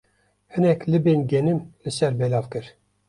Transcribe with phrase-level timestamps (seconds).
[0.53, 2.65] Hinek libên genim li ser belav kir.